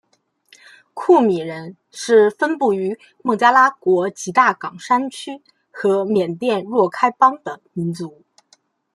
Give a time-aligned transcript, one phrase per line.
[0.95, 8.23] 库米人是分布于孟加拉国吉大港山区和缅甸若开邦的民族。